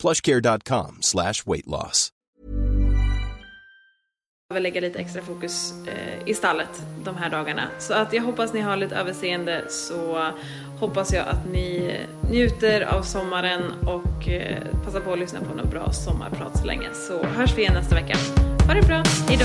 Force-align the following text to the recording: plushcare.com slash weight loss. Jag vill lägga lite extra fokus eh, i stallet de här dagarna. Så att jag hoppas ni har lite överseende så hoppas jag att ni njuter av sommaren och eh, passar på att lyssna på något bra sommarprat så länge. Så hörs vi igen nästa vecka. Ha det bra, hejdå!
plushcare.com 0.00 0.98
slash 1.00 1.34
weight 1.46 1.66
loss. 1.66 2.12
Jag 4.48 4.54
vill 4.54 4.62
lägga 4.62 4.80
lite 4.80 4.98
extra 4.98 5.22
fokus 5.22 5.72
eh, 5.86 6.28
i 6.28 6.34
stallet 6.34 6.82
de 7.04 7.16
här 7.16 7.30
dagarna. 7.30 7.62
Så 7.78 7.94
att 7.94 8.12
jag 8.12 8.22
hoppas 8.22 8.52
ni 8.52 8.60
har 8.60 8.76
lite 8.76 8.96
överseende 8.96 9.64
så 9.68 10.30
hoppas 10.78 11.12
jag 11.12 11.28
att 11.28 11.46
ni 11.52 11.96
njuter 12.30 12.80
av 12.80 13.02
sommaren 13.02 13.72
och 13.86 14.28
eh, 14.28 14.62
passar 14.84 15.00
på 15.00 15.12
att 15.12 15.18
lyssna 15.18 15.40
på 15.40 15.54
något 15.54 15.70
bra 15.70 15.92
sommarprat 15.92 16.58
så 16.58 16.64
länge. 16.64 16.88
Så 16.94 17.24
hörs 17.24 17.56
vi 17.56 17.62
igen 17.62 17.74
nästa 17.74 17.94
vecka. 17.94 18.16
Ha 18.66 18.74
det 18.74 18.86
bra, 18.86 19.02
hejdå! 19.28 19.44